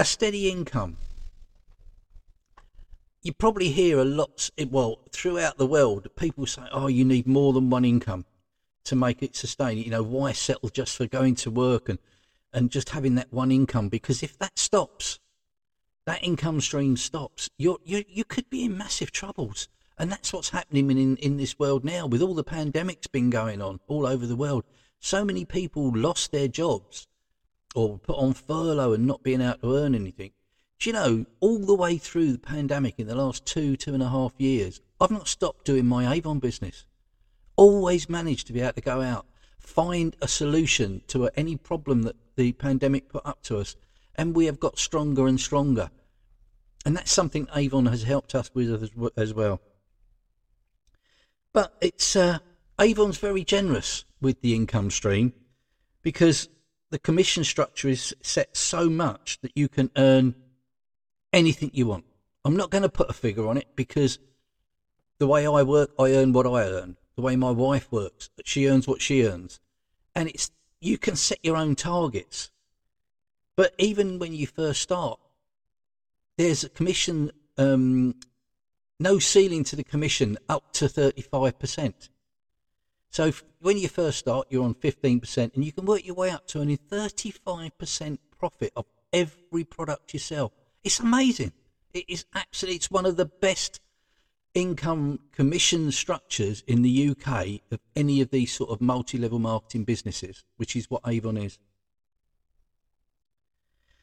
a 0.01 0.05
steady 0.05 0.51
income. 0.51 0.97
You 3.23 3.35
probably 3.35 3.69
hear 3.69 3.99
a 3.99 4.05
lot, 4.05 4.49
well, 4.71 5.01
throughout 5.13 5.59
the 5.59 5.67
world, 5.67 6.09
people 6.17 6.47
say, 6.47 6.63
oh, 6.73 6.87
you 6.87 7.05
need 7.05 7.27
more 7.27 7.53
than 7.53 7.69
one 7.69 7.85
income 7.85 8.25
to 8.85 8.97
make 8.97 9.23
it 9.23 9.37
sustain. 9.37 9.77
You 9.77 9.91
know, 9.91 10.03
why 10.03 10.33
settle 10.33 10.71
just 10.71 10.97
for 10.97 11.07
going 11.07 11.35
to 11.35 11.51
work 11.51 11.91
and, 11.91 11.99
and 12.55 12.71
just 12.71 12.89
having 12.89 13.15
that 13.17 13.31
one 13.31 13.53
income? 13.53 13.91
Because 13.91 14.23
if 14.23 14.39
that 14.39 14.59
stops, 14.59 15.19
that 16.11 16.25
income 16.25 16.61
stream 16.61 16.97
stops, 16.97 17.49
you're, 17.57 17.79
you 17.85 18.05
you 18.09 18.25
could 18.25 18.51
be 18.51 18.65
in 18.65 18.77
massive 18.77 19.13
troubles. 19.13 19.69
And 19.97 20.11
that's 20.11 20.33
what's 20.33 20.49
happening 20.49 20.91
in, 20.91 21.17
in 21.19 21.37
this 21.37 21.57
world 21.57 21.85
now 21.85 22.07
with 22.07 22.21
all 22.21 22.35
the 22.35 22.43
pandemics 22.43 23.13
been 23.13 23.31
going 23.31 23.63
on 23.63 23.79
all 23.87 24.07
over 24.07 24.27
the 24.27 24.35
world. 24.35 24.65
So 24.99 25.25
many 25.25 25.45
people 25.45 25.93
lost 25.95 26.33
their 26.33 26.49
jobs 26.49 27.07
or 27.77 27.99
put 27.99 28.17
on 28.17 28.33
furlough 28.33 28.93
and 28.93 29.07
not 29.07 29.23
being 29.23 29.41
able 29.41 29.59
to 29.59 29.77
earn 29.77 29.95
anything. 29.95 30.33
Do 30.81 30.91
you 30.91 30.95
know, 30.95 31.27
all 31.39 31.59
the 31.61 31.75
way 31.75 31.97
through 31.97 32.33
the 32.33 32.39
pandemic 32.39 32.99
in 32.99 33.07
the 33.07 33.15
last 33.15 33.47
two, 33.47 33.77
two 33.77 33.95
and 33.95 34.03
a 34.03 34.09
half 34.09 34.33
years, 34.39 34.81
I've 35.01 35.13
not 35.13 35.29
stopped 35.29 35.65
doing 35.65 35.87
my 35.87 36.13
Avon 36.13 36.41
business. 36.41 36.87
Always 37.55 38.09
managed 38.09 38.49
to 38.49 38.53
be 38.53 38.63
able 38.63 38.73
to 38.73 38.81
go 38.81 39.01
out, 39.01 39.27
find 39.59 40.17
a 40.21 40.27
solution 40.27 41.03
to 41.09 41.31
any 41.37 41.57
problem 41.57 42.03
that 42.03 42.17
the 42.35 42.53
pandemic 42.55 43.09
put 43.11 43.25
up 43.25 43.43
to 43.45 43.59
us, 43.59 43.77
and 44.17 44.35
we 44.35 44.47
have 44.47 44.59
got 44.59 44.79
stronger 44.79 45.27
and 45.27 45.39
stronger. 45.39 45.91
And 46.85 46.97
that's 46.97 47.13
something 47.13 47.47
Avon 47.55 47.87
has 47.87 48.05
helped 48.05 48.35
us 48.35 48.51
with 48.55 49.13
as 49.17 49.35
well. 49.35 49.61
But 51.53 51.75
it's 51.81 52.17
uh, 52.17 52.39
Avon's 52.81 53.19
very 53.19 53.45
generous 53.45 54.05
with 54.21 54.41
the 54.41 54.55
income 54.55 54.91
stream 54.91 55.33
because 56.03 56.49
the 56.91 56.99
commission 56.99 57.45
structure 57.45 57.89
is 57.89 58.15
set 58.23 58.57
so 58.57 58.89
much 58.89 59.39
that 59.43 59.53
you 59.55 59.69
can 59.69 59.91
earn 59.97 60.35
anything 61.33 61.71
you 61.73 61.87
want. 61.87 62.05
I'm 62.45 62.57
not 62.57 62.71
going 62.71 62.83
to 62.83 62.89
put 62.89 63.11
a 63.11 63.15
figure 63.15 63.47
on 63.47 63.57
it 63.57 63.69
because 63.77 64.19
the 65.19 65.27
way 65.27 65.47
I 65.47 65.63
work, 65.63 65.91
I 65.99 66.13
earn 66.13 66.33
what 66.33 66.47
I 66.47 66.63
earn. 66.63 66.97
The 67.17 67.23
way 67.23 67.37
my 67.37 67.51
wife 67.51 67.93
works, 67.93 68.31
she 68.45 68.67
earns 68.67 68.89
what 68.89 69.03
she 69.03 69.27
earns. 69.27 69.61
And 70.15 70.29
it's 70.29 70.51
you 70.81 70.97
can 70.97 71.17
set 71.17 71.39
your 71.43 71.57
own 71.57 71.77
targets. 71.77 72.51
But 73.57 73.75
even 73.79 74.19
when 74.19 74.33
you 74.33 74.47
first 74.47 74.81
start, 74.81 75.21
there's 76.41 76.65
a 76.65 76.71
commission, 76.71 77.31
um, 77.59 78.15
no 78.99 79.19
ceiling 79.19 79.63
to 79.65 79.77
the 79.77 79.85
commission 79.85 80.39
up 80.49 80.73
to 80.73 80.87
35%. 80.87 82.09
So 83.11 83.33
when 83.61 83.77
you 83.77 83.89
first 83.89 84.19
start, 84.21 84.47
you're 84.49 84.65
on 84.65 84.75
15%, 84.75 85.55
and 85.55 85.63
you 85.63 85.73
can 85.73 85.85
work 85.85 86.07
your 86.07 86.15
way 86.15 86.31
up 86.31 86.47
to 86.49 86.61
earning 86.61 86.79
35% 86.91 88.19
profit 88.39 88.73
of 88.75 88.87
every 89.13 89.65
product 89.65 90.15
you 90.15 90.19
sell. 90.19 90.53
It's 90.83 90.99
amazing. 90.99 91.53
It 91.93 92.07
is 92.09 92.25
absolutely, 92.35 92.77
it's 92.77 92.91
one 92.91 93.05
of 93.05 93.17
the 93.17 93.27
best 93.27 93.81
income 94.55 95.21
commission 95.33 95.93
structures 95.93 96.65
in 96.67 96.81
the 96.81 97.11
UK 97.11 97.61
of 97.71 97.81
any 97.95 98.23
of 98.23 98.31
these 98.31 98.51
sort 98.51 98.71
of 98.71 98.81
multi-level 98.81 99.41
marketing 99.41 99.85
businesses, 99.85 100.45
which 100.57 100.75
is 100.75 100.91
what 100.91 101.03
Avon 101.07 101.37
is. 101.37 101.59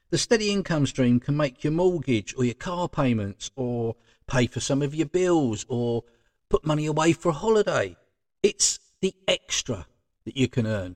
The 0.10 0.18
steady 0.18 0.52
income 0.52 0.86
stream 0.86 1.20
can 1.20 1.36
make 1.36 1.66
your 1.66 1.74
mortgage 1.74 2.34
or 2.38 2.46
your 2.46 2.54
car 2.54 2.88
payments 2.88 3.52
or 3.58 3.96
pay 4.26 4.48
for 4.48 4.62
some 4.62 4.82
of 4.82 4.96
your 4.96 5.08
bills 5.08 5.66
or 5.68 6.04
put 6.50 6.66
money 6.66 6.86
away 6.86 7.12
for 7.12 7.30
a 7.30 7.34
holiday. 7.34 7.98
It's 8.42 8.80
the 9.02 9.14
extra 9.28 9.86
that 10.24 10.38
you 10.38 10.48
can 10.48 10.66
earn. 10.66 10.96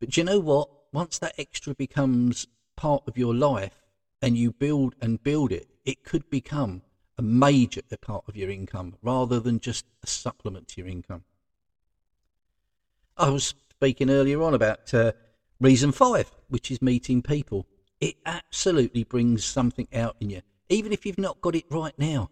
But 0.00 0.10
do 0.10 0.20
you 0.20 0.24
know 0.24 0.38
what? 0.38 0.70
Once 0.92 1.18
that 1.18 1.34
extra 1.36 1.74
becomes 1.74 2.46
part 2.74 3.02
of 3.06 3.18
your 3.18 3.34
life 3.34 3.82
and 4.22 4.38
you 4.38 4.52
build 4.52 4.94
and 5.02 5.22
build 5.22 5.52
it, 5.52 5.68
it 5.84 6.02
could 6.04 6.30
become 6.30 6.80
a 7.18 7.22
major 7.22 7.82
part 8.00 8.24
of 8.28 8.36
your 8.36 8.48
income 8.48 8.94
rather 9.02 9.40
than 9.40 9.60
just 9.60 9.84
a 10.02 10.06
supplement 10.06 10.68
to 10.68 10.80
your 10.80 10.88
income. 10.88 11.24
I 13.18 13.28
was 13.28 13.54
speaking 13.70 14.08
earlier 14.08 14.42
on 14.42 14.54
about 14.54 14.94
uh, 14.94 15.12
reason 15.60 15.92
five, 15.92 16.32
which 16.48 16.70
is 16.70 16.80
meeting 16.80 17.20
people. 17.20 17.66
It 18.00 18.16
absolutely 18.24 19.04
brings 19.04 19.44
something 19.44 19.88
out 19.92 20.16
in 20.20 20.30
you. 20.30 20.42
Even 20.68 20.92
if 20.92 21.04
you've 21.04 21.18
not 21.18 21.40
got 21.40 21.54
it 21.54 21.64
right 21.70 21.94
now, 21.98 22.30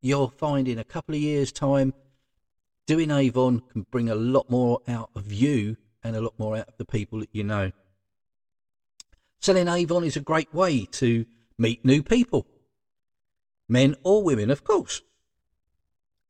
you'll 0.00 0.28
find 0.28 0.68
in 0.68 0.78
a 0.78 0.84
couple 0.84 1.14
of 1.14 1.20
years' 1.20 1.52
time 1.52 1.94
doing 2.86 3.10
Avon 3.10 3.60
can 3.72 3.86
bring 3.90 4.08
a 4.08 4.14
lot 4.14 4.50
more 4.50 4.80
out 4.88 5.10
of 5.14 5.32
you 5.32 5.76
and 6.02 6.16
a 6.16 6.20
lot 6.20 6.38
more 6.38 6.56
out 6.56 6.68
of 6.68 6.76
the 6.78 6.84
people 6.84 7.20
that 7.20 7.28
you 7.32 7.44
know. 7.44 7.70
Selling 9.40 9.68
Avon 9.68 10.04
is 10.04 10.16
a 10.16 10.20
great 10.20 10.52
way 10.52 10.84
to 10.92 11.24
meet 11.56 11.84
new 11.84 12.02
people, 12.02 12.46
men 13.68 13.94
or 14.02 14.22
women, 14.22 14.50
of 14.50 14.64
course. 14.64 15.02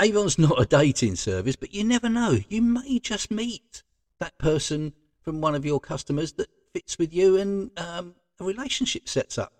Avon's 0.00 0.38
not 0.38 0.60
a 0.60 0.66
dating 0.66 1.16
service, 1.16 1.56
but 1.56 1.74
you 1.74 1.82
never 1.84 2.08
know. 2.08 2.38
You 2.48 2.62
may 2.62 2.98
just 2.98 3.30
meet 3.30 3.82
that 4.18 4.38
person 4.38 4.92
from 5.20 5.40
one 5.40 5.54
of 5.54 5.64
your 5.64 5.80
customers 5.80 6.32
that 6.34 6.48
fits 6.72 6.98
with 6.98 7.12
you 7.12 7.36
and 7.36 7.70
um, 7.78 8.14
a 8.40 8.44
relationship 8.44 9.08
sets 9.08 9.38
up. 9.38 9.52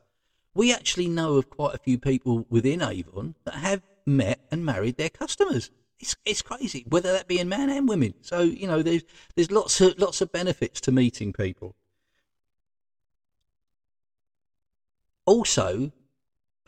We 0.55 0.73
actually 0.73 1.09
know 1.09 1.37
of 1.37 1.51
quite 1.51 1.75
a 1.75 1.79
few 1.79 1.99
people 1.99 2.47
within 2.51 2.83
Avon 2.83 3.35
that 3.45 3.55
have 3.55 3.83
met 4.07 4.41
and 4.51 4.65
married 4.65 4.97
their 4.97 5.11
customers 5.11 5.71
it's 6.01 6.17
it's 6.25 6.43
crazy. 6.43 6.85
Whether 6.89 7.13
that 7.13 7.27
be 7.27 7.39
in 7.39 7.49
men 7.49 7.71
and 7.71 7.89
women. 7.89 8.15
So 8.21 8.41
you 8.41 8.67
know, 8.67 8.83
there's 8.83 9.05
there's 9.35 9.51
lots 9.51 9.81
of 9.81 9.99
lots 9.99 10.21
of 10.21 10.33
benefits 10.33 10.81
to 10.83 10.93
meeting 10.93 11.33
people. 11.33 11.75
Also, 15.27 15.93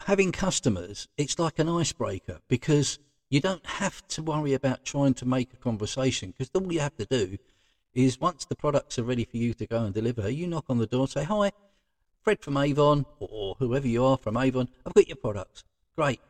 having 0.00 0.32
customers, 0.32 1.08
it's 1.16 1.38
like 1.38 1.58
an 1.58 1.68
icebreaker 1.68 2.40
because 2.48 2.98
you 3.30 3.40
don't 3.40 3.64
have 3.64 4.06
to 4.08 4.22
worry 4.22 4.52
about 4.52 4.84
trying 4.84 5.14
to 5.14 5.24
make 5.24 5.52
a 5.52 5.56
conversation 5.56 6.34
because 6.36 6.50
all 6.54 6.70
you 6.72 6.80
have 6.80 6.96
to 6.96 7.06
do 7.06 7.38
is 7.94 8.20
once 8.20 8.44
the 8.44 8.56
products 8.56 8.98
are 8.98 9.04
ready 9.04 9.24
for 9.24 9.38
you 9.38 9.54
to 9.54 9.66
go 9.66 9.84
and 9.84 9.94
deliver, 9.94 10.28
you 10.28 10.46
knock 10.46 10.66
on 10.68 10.78
the 10.78 10.86
door 10.86 11.02
and 11.02 11.10
say, 11.10 11.24
Hi, 11.24 11.52
Fred 12.22 12.40
from 12.40 12.56
Avon, 12.56 13.06
or 13.18 13.56
whoever 13.58 13.88
you 13.88 14.04
are 14.04 14.16
from 14.16 14.36
Avon, 14.36 14.68
I've 14.84 14.94
got 14.94 15.08
your 15.08 15.16
products. 15.16 15.64
Great. 15.96 16.20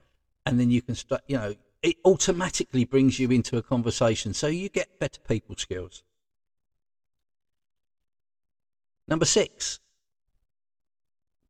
And 0.47 0.59
then 0.59 0.71
you 0.71 0.83
can 0.83 0.95
start, 0.95 1.23
you 1.27 1.37
know, 1.37 1.55
it 1.83 1.97
automatically 2.05 2.85
brings 2.85 3.19
you 3.19 3.31
into 3.31 3.57
a 3.57 3.63
conversation. 3.63 4.35
So 4.35 4.47
you 4.47 4.69
get 4.69 4.99
better 4.99 5.21
people 5.27 5.57
skills. 5.57 6.03
Number 9.09 9.25
six, 9.25 9.81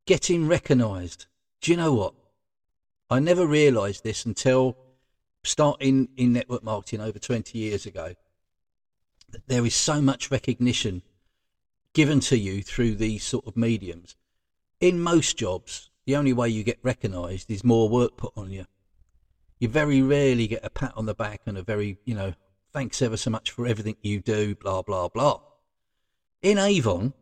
getting 0.07 0.49
recognized. 0.49 1.27
Do 1.61 1.71
you 1.71 1.77
know 1.77 1.93
what? 1.93 2.15
I 3.11 3.19
never 3.19 3.47
realized 3.47 4.03
this 4.03 4.25
until 4.25 4.77
starting 5.43 6.09
in 6.17 6.33
network 6.33 6.63
marketing 6.63 7.01
over 7.01 7.19
20 7.19 7.59
years 7.59 7.85
ago. 7.85 8.15
That 9.31 9.47
there 9.47 9.67
is 9.67 9.75
so 9.75 10.01
much 10.01 10.31
recognition 10.31 11.03
given 11.93 12.21
to 12.21 12.39
you 12.39 12.63
through 12.63 12.95
these 12.95 13.25
sort 13.25 13.47
of 13.47 13.57
mediums. 13.57 14.17
In 14.81 15.01
most 15.01 15.37
jobs, 15.37 15.91
the 16.07 16.17
only 16.17 16.33
way 16.33 16.49
you 16.49 16.65
get 16.65 16.79
recognized 16.83 17.51
is 17.51 17.63
more 17.63 17.89
work 17.89 18.17
put 18.17 18.33
on 18.37 18.51
you 18.51 18.67
you 19.61 19.69
very 19.69 20.03
rarely 20.03 20.49
get 20.49 20.65
a 20.65 20.71
pat 20.71 20.93
on 20.97 21.07
the 21.07 21.15
back 21.15 21.43
and 21.47 21.57
a 21.57 21.63
very, 21.63 21.99
you 22.05 22.15
know, 22.15 22.33
thanks 22.73 23.03
ever 23.03 23.17
so 23.17 23.31
much 23.31 23.51
for 23.51 23.67
everything 23.67 23.95
you 24.01 24.21
do, 24.21 24.55
blah, 24.57 24.83
blah, 24.83 25.07
blah. 25.09 25.39
In 26.43 26.57
Avon, 26.57 27.13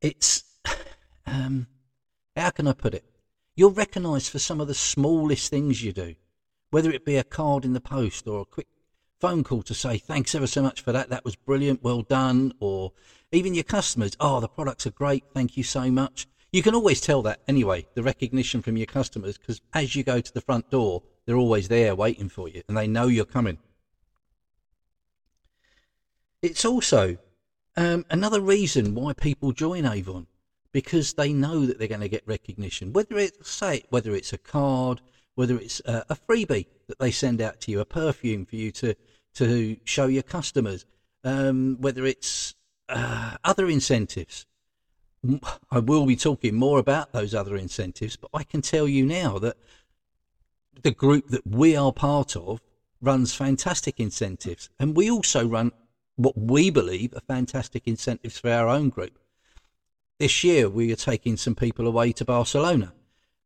it's, 0.00 0.42
um, 1.26 1.68
how 2.36 2.50
can 2.50 2.66
I 2.66 2.72
put 2.72 2.94
it? 2.94 3.04
You're 3.54 3.70
recognised 3.70 4.30
for 4.30 4.40
some 4.40 4.60
of 4.60 4.66
the 4.66 4.74
smallest 4.74 5.48
things 5.50 5.82
you 5.82 5.92
do, 5.92 6.16
whether 6.70 6.90
it 6.90 7.06
be 7.06 7.16
a 7.16 7.24
card 7.24 7.64
in 7.64 7.72
the 7.72 7.80
post 7.80 8.26
or 8.26 8.40
a 8.40 8.44
quick 8.44 8.66
phone 9.20 9.44
call 9.44 9.62
to 9.62 9.74
say, 9.74 9.98
thanks 9.98 10.34
ever 10.34 10.46
so 10.46 10.62
much 10.62 10.80
for 10.80 10.92
that, 10.92 11.10
that 11.10 11.24
was 11.24 11.36
brilliant, 11.36 11.82
well 11.82 12.02
done, 12.02 12.52
or 12.60 12.92
even 13.32 13.54
your 13.54 13.64
customers, 13.64 14.16
oh, 14.20 14.40
the 14.40 14.48
products 14.48 14.86
are 14.86 14.90
great, 14.90 15.24
thank 15.34 15.56
you 15.56 15.62
so 15.62 15.90
much. 15.90 16.26
You 16.52 16.62
can 16.62 16.74
always 16.74 17.00
tell 17.00 17.22
that 17.22 17.40
anyway, 17.48 17.86
the 17.94 18.02
recognition 18.02 18.62
from 18.62 18.76
your 18.76 18.86
customers, 18.86 19.36
because 19.36 19.60
as 19.74 19.96
you 19.96 20.04
go 20.04 20.20
to 20.20 20.32
the 20.32 20.40
front 20.40 20.70
door, 20.70 21.02
they're 21.24 21.36
always 21.36 21.68
there 21.68 21.94
waiting 21.94 22.28
for 22.28 22.48
you 22.48 22.62
and 22.68 22.76
they 22.76 22.86
know 22.86 23.08
you're 23.08 23.24
coming. 23.24 23.58
It's 26.40 26.64
also 26.64 27.18
um, 27.76 28.06
another 28.10 28.40
reason 28.40 28.94
why 28.94 29.12
people 29.12 29.52
join 29.52 29.84
Avon 29.84 30.26
because 30.72 31.14
they 31.14 31.32
know 31.32 31.64
that 31.66 31.78
they're 31.78 31.88
going 31.88 32.00
to 32.00 32.08
get 32.08 32.22
recognition. 32.26 32.92
Whether 32.92 33.18
it's 33.18 33.50
say 33.50 33.84
whether 33.90 34.14
it's 34.14 34.32
a 34.32 34.38
card, 34.38 35.00
whether 35.36 35.56
it's 35.56 35.80
a, 35.84 36.16
freebie 36.28 36.66
that 36.88 36.98
they 36.98 37.12
send 37.12 37.40
out 37.40 37.60
to 37.60 37.70
you, 37.70 37.78
a 37.80 37.84
perfume 37.84 38.44
for 38.44 38.56
you 38.56 38.72
to 38.72 38.96
to 39.34 39.76
show 39.84 40.06
your 40.06 40.22
customers, 40.22 40.86
um, 41.22 41.76
whether 41.78 42.04
it's 42.04 42.54
uh, 42.88 43.36
other 43.44 43.68
incentives. 43.68 44.46
I 45.70 45.78
will 45.78 46.06
be 46.06 46.16
talking 46.16 46.54
more 46.54 46.78
about 46.78 47.12
those 47.12 47.34
other 47.34 47.56
incentives, 47.56 48.16
but 48.16 48.30
I 48.32 48.44
can 48.44 48.62
tell 48.62 48.88
you 48.88 49.04
now 49.04 49.38
that 49.38 49.56
the 50.82 50.90
group 50.90 51.28
that 51.28 51.46
we 51.46 51.76
are 51.76 51.92
part 51.92 52.36
of 52.36 52.60
runs 53.00 53.34
fantastic 53.34 54.00
incentives. 54.00 54.70
And 54.78 54.96
we 54.96 55.10
also 55.10 55.46
run 55.46 55.72
what 56.16 56.38
we 56.38 56.70
believe 56.70 57.12
are 57.14 57.20
fantastic 57.20 57.86
incentives 57.86 58.38
for 58.38 58.50
our 58.50 58.68
own 58.68 58.88
group. 58.88 59.18
this 60.18 60.42
year 60.42 60.68
we 60.68 60.90
are 60.92 60.96
taking 60.96 61.36
some 61.36 61.54
people 61.54 61.86
away 61.86 62.10
to 62.10 62.24
Barcelona. 62.24 62.94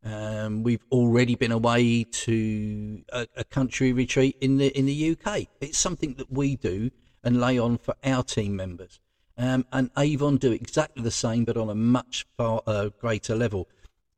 Um, 0.03 0.63
we've 0.63 0.85
already 0.91 1.35
been 1.35 1.53
away 1.53 2.05
to 2.05 3.03
a, 3.13 3.27
a, 3.37 3.45
country 3.45 3.93
retreat 3.93 4.37
in 4.41 4.57
the 4.57 4.69
in 4.69 4.87
the 4.87 5.11
UK. 5.11 5.47
It's 5.61 5.77
something 5.77 6.15
that 6.15 6.33
we 6.33 6.57
do 6.57 6.91
and 7.23 7.39
lay 7.39 7.59
on 7.59 7.77
for 7.77 7.95
our 8.03 8.23
team 8.23 8.57
members. 8.57 8.99
Um, 9.37 9.67
and 9.73 9.91
Avon 9.99 10.39
do 10.39 10.53
exactly 10.53 11.03
the 11.03 11.11
same, 11.11 11.45
but 11.45 11.59
on 11.59 11.69
a 11.69 11.75
much 11.75 12.27
far 12.37 12.63
uh, 12.67 12.89
greater 12.99 13.37
level. 13.37 13.69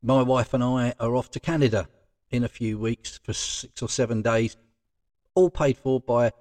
My 0.02 0.22
wife 0.22 0.54
and 0.54 0.62
I 0.62 0.94
are 1.00 1.16
off 1.16 1.30
to 1.32 1.40
Canada 1.40 1.88
in 2.30 2.44
a 2.44 2.48
few 2.48 2.78
weeks 2.78 3.18
for 3.22 3.32
six 3.32 3.82
or 3.82 3.88
seven 3.88 4.22
days, 4.22 4.56
all 5.34 5.50
paid 5.50 5.78
for 5.78 6.00
by 6.00 6.32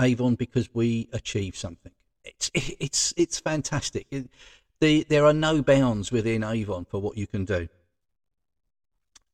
Avon 0.00 0.34
because 0.34 0.68
we 0.74 1.08
achieve 1.12 1.56
something. 1.56 1.92
It's 2.24 2.50
it's 2.54 3.14
it's 3.16 3.38
fantastic. 3.38 4.06
It, 4.10 4.30
the, 4.80 5.04
there 5.08 5.26
are 5.26 5.32
no 5.32 5.60
bounds 5.62 6.12
within 6.12 6.44
Avon 6.44 6.84
for 6.84 7.00
what 7.00 7.16
you 7.18 7.26
can 7.26 7.44
do. 7.44 7.68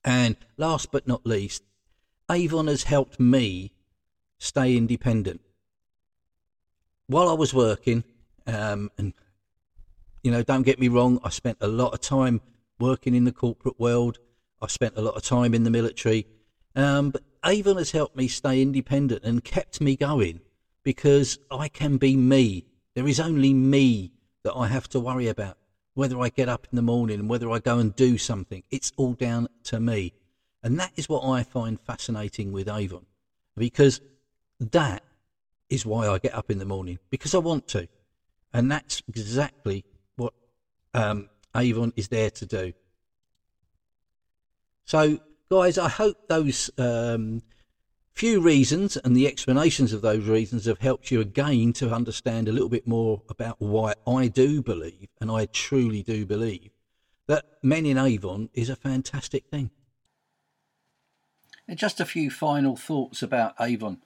And 0.04 0.36
last 0.56 0.92
but 0.92 1.08
not 1.08 1.26
least, 1.26 1.62
Avon 2.30 2.66
has 2.66 2.84
helped 2.84 3.18
me 3.18 3.72
stay 4.38 4.76
independent. 4.76 5.40
While 7.06 7.28
I 7.28 7.32
was 7.32 7.54
working, 7.54 8.04
um, 8.46 8.90
and 8.98 9.14
you 10.22 10.30
know, 10.30 10.42
don't 10.42 10.62
get 10.62 10.78
me 10.78 10.88
wrong, 10.88 11.20
I 11.22 11.30
spent 11.30 11.58
a 11.60 11.68
lot 11.68 11.94
of 11.94 12.00
time 12.00 12.40
working 12.78 13.14
in 13.14 13.24
the 13.24 13.32
corporate 13.32 13.78
world. 13.78 14.18
I 14.60 14.66
spent 14.66 14.96
a 14.96 15.02
lot 15.02 15.16
of 15.16 15.22
time 15.22 15.54
in 15.54 15.64
the 15.64 15.70
military. 15.70 16.26
Um, 16.74 17.10
but 17.10 17.22
Avon 17.44 17.76
has 17.76 17.92
helped 17.92 18.16
me 18.16 18.28
stay 18.28 18.60
independent 18.60 19.22
and 19.22 19.44
kept 19.44 19.80
me 19.80 19.96
going 19.96 20.40
because 20.82 21.38
I 21.50 21.68
can 21.68 21.98
be 21.98 22.16
me. 22.16 22.64
There 22.94 23.06
is 23.06 23.20
only 23.20 23.52
me 23.52 24.12
that 24.42 24.54
I 24.54 24.68
have 24.68 24.88
to 24.90 25.00
worry 25.00 25.28
about. 25.28 25.58
Whether 25.94 26.18
I 26.20 26.28
get 26.28 26.48
up 26.48 26.66
in 26.70 26.76
the 26.76 26.82
morning 26.82 27.28
whether 27.28 27.50
I 27.50 27.58
go 27.58 27.78
and 27.78 27.94
do 27.94 28.18
something, 28.18 28.62
it's 28.70 28.92
all 28.96 29.14
down 29.14 29.48
to 29.64 29.80
me. 29.80 30.12
And 30.62 30.78
that 30.80 30.92
is 30.96 31.08
what 31.08 31.24
I 31.24 31.42
find 31.42 31.80
fascinating 31.80 32.52
with 32.52 32.68
Avon 32.68 33.06
because 33.56 34.00
that 34.58 35.02
is 35.70 35.86
why 35.86 36.08
I 36.08 36.18
get 36.18 36.34
up 36.34 36.50
in 36.50 36.58
the 36.58 36.64
morning 36.64 36.98
because 37.10 37.34
I 37.34 37.38
want 37.38 37.68
to. 37.68 37.88
And 38.52 38.70
that's 38.70 39.02
exactly 39.08 39.84
what 40.16 40.32
um, 40.94 41.28
Avon 41.56 41.92
is 41.96 42.08
there 42.08 42.30
to 42.30 42.46
do. 42.46 42.72
So, 44.84 45.18
guys, 45.50 45.78
I 45.78 45.88
hope 45.88 46.28
those 46.28 46.70
um, 46.78 47.42
few 48.14 48.40
reasons 48.40 48.96
and 48.96 49.16
the 49.16 49.26
explanations 49.26 49.92
of 49.92 50.00
those 50.00 50.26
reasons 50.26 50.66
have 50.66 50.78
helped 50.78 51.10
you 51.10 51.20
again 51.20 51.72
to 51.74 51.92
understand 51.92 52.48
a 52.48 52.52
little 52.52 52.68
bit 52.68 52.86
more 52.86 53.22
about 53.28 53.56
why 53.58 53.94
I 54.06 54.28
do 54.28 54.62
believe, 54.62 55.08
and 55.20 55.30
I 55.30 55.46
truly 55.46 56.02
do 56.02 56.24
believe, 56.24 56.70
that 57.26 57.44
men 57.62 57.86
in 57.86 57.98
Avon 57.98 58.50
is 58.54 58.70
a 58.70 58.76
fantastic 58.76 59.46
thing. 59.50 59.70
And 61.66 61.78
just 61.78 62.00
a 62.00 62.04
few 62.04 62.30
final 62.30 62.76
thoughts 62.76 63.22
about 63.22 63.54
Avon. 63.58 63.98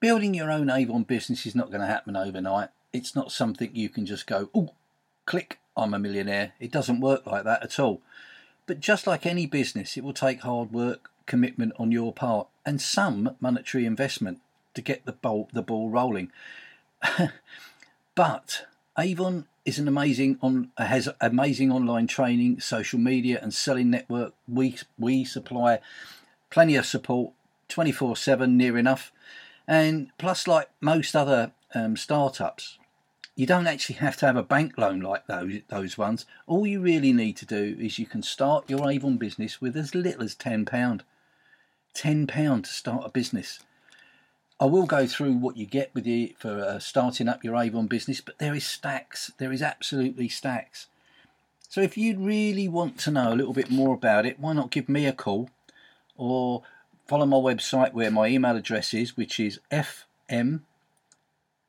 Building 0.00 0.34
your 0.34 0.50
own 0.50 0.68
Avon 0.68 1.04
business 1.04 1.46
is 1.46 1.54
not 1.54 1.70
going 1.70 1.80
to 1.80 1.86
happen 1.86 2.16
overnight. 2.16 2.68
It's 2.92 3.16
not 3.16 3.32
something 3.32 3.70
you 3.72 3.88
can 3.88 4.04
just 4.04 4.26
go, 4.26 4.50
oh, 4.54 4.74
click, 5.24 5.58
I'm 5.76 5.94
a 5.94 5.98
millionaire. 5.98 6.52
It 6.60 6.70
doesn't 6.70 7.00
work 7.00 7.24
like 7.26 7.44
that 7.44 7.62
at 7.62 7.78
all. 7.78 8.02
But 8.66 8.80
just 8.80 9.06
like 9.06 9.24
any 9.24 9.46
business, 9.46 9.96
it 9.96 10.04
will 10.04 10.12
take 10.12 10.40
hard 10.40 10.72
work, 10.72 11.10
commitment 11.26 11.72
on 11.78 11.92
your 11.92 12.12
part, 12.12 12.48
and 12.64 12.80
some 12.80 13.36
monetary 13.40 13.86
investment 13.86 14.40
to 14.74 14.82
get 14.82 15.04
the 15.04 15.12
ball 15.12 15.48
the 15.52 15.62
ball 15.62 15.90
rolling. 15.90 16.30
but 18.14 18.66
Avon 18.98 19.46
is 19.64 19.78
an 19.78 19.88
amazing 19.88 20.38
on 20.42 20.70
has 20.76 21.08
amazing 21.20 21.72
online 21.72 22.06
training, 22.06 22.60
social 22.60 22.98
media, 22.98 23.38
and 23.42 23.52
selling 23.54 23.90
network. 23.90 24.34
We 24.46 24.76
we 24.98 25.24
supply 25.24 25.80
plenty 26.50 26.76
of 26.76 26.86
support, 26.86 27.32
twenty 27.68 27.92
four 27.92 28.16
seven, 28.16 28.56
near 28.56 28.76
enough, 28.76 29.12
and 29.66 30.10
plus, 30.18 30.46
like 30.46 30.68
most 30.80 31.16
other 31.16 31.52
um, 31.74 31.96
startups, 31.96 32.78
you 33.34 33.46
don't 33.46 33.66
actually 33.66 33.96
have 33.96 34.16
to 34.18 34.26
have 34.26 34.36
a 34.36 34.42
bank 34.42 34.76
loan 34.78 35.00
like 35.00 35.26
those 35.26 35.60
those 35.68 35.98
ones. 35.98 36.26
All 36.46 36.66
you 36.66 36.80
really 36.80 37.12
need 37.12 37.36
to 37.38 37.46
do 37.46 37.76
is 37.80 37.98
you 37.98 38.06
can 38.06 38.22
start 38.22 38.68
your 38.68 38.90
Avon 38.90 39.16
business 39.16 39.60
with 39.60 39.76
as 39.76 39.94
little 39.94 40.22
as 40.22 40.34
ten 40.34 40.64
pound. 40.64 41.04
Ten 41.94 42.26
pound 42.26 42.66
to 42.66 42.70
start 42.70 43.06
a 43.06 43.08
business. 43.08 43.60
I 44.60 44.66
will 44.66 44.86
go 44.86 45.06
through 45.06 45.34
what 45.34 45.56
you 45.56 45.66
get 45.66 45.90
with 45.94 46.06
you 46.06 46.34
for 46.38 46.60
uh, 46.60 46.78
starting 46.78 47.28
up 47.28 47.42
your 47.42 47.56
Avon 47.56 47.86
business, 47.86 48.20
but 48.20 48.38
there 48.38 48.54
is 48.54 48.64
stacks. 48.64 49.32
There 49.38 49.52
is 49.52 49.62
absolutely 49.62 50.28
stacks. 50.28 50.86
So 51.68 51.80
if 51.80 51.98
you 51.98 52.18
really 52.18 52.68
want 52.68 52.98
to 53.00 53.10
know 53.10 53.32
a 53.32 53.34
little 53.34 53.52
bit 53.52 53.70
more 53.70 53.94
about 53.94 54.26
it, 54.26 54.38
why 54.38 54.52
not 54.52 54.70
give 54.70 54.88
me 54.88 55.06
a 55.06 55.12
call 55.12 55.50
or 56.16 56.62
follow 57.06 57.26
my 57.26 57.36
website 57.36 57.92
where 57.92 58.10
my 58.10 58.28
email 58.28 58.56
address 58.56 58.94
is, 58.94 59.16
which 59.16 59.40
is 59.40 59.58
fm 59.72 60.60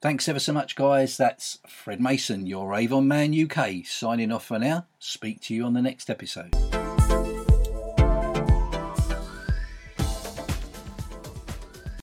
Thanks 0.00 0.28
ever 0.28 0.38
so 0.38 0.52
much, 0.52 0.76
guys. 0.76 1.16
That's 1.16 1.58
Fred 1.66 2.00
Mason, 2.00 2.46
your 2.46 2.74
Avon 2.74 3.08
Man 3.08 3.34
UK, 3.34 3.84
signing 3.84 4.30
off 4.30 4.46
for 4.46 4.58
now. 4.58 4.86
Speak 4.98 5.40
to 5.42 5.54
you 5.54 5.64
on 5.64 5.72
the 5.72 5.82
next 5.82 6.10
episode. 6.10 6.54